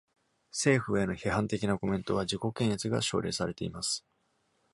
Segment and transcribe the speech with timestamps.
[0.49, 4.03] 政府への批判的なコメントは、自己検閲が奨励されています。